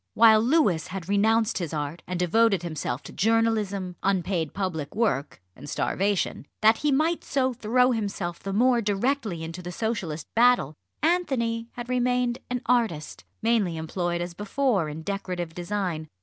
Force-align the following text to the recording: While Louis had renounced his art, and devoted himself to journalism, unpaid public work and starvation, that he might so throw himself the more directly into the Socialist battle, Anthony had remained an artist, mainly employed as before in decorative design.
While 0.15 0.41
Louis 0.41 0.87
had 0.87 1.07
renounced 1.07 1.59
his 1.59 1.75
art, 1.75 2.01
and 2.07 2.19
devoted 2.19 2.63
himself 2.63 3.03
to 3.03 3.11
journalism, 3.13 3.97
unpaid 4.01 4.51
public 4.51 4.95
work 4.95 5.39
and 5.55 5.69
starvation, 5.69 6.47
that 6.61 6.77
he 6.77 6.91
might 6.91 7.23
so 7.23 7.53
throw 7.53 7.91
himself 7.91 8.39
the 8.39 8.51
more 8.51 8.81
directly 8.81 9.43
into 9.43 9.61
the 9.61 9.71
Socialist 9.71 10.25
battle, 10.33 10.73
Anthony 11.03 11.67
had 11.73 11.87
remained 11.87 12.39
an 12.49 12.61
artist, 12.65 13.25
mainly 13.43 13.77
employed 13.77 14.21
as 14.21 14.33
before 14.33 14.89
in 14.89 15.03
decorative 15.03 15.53
design. 15.53 16.07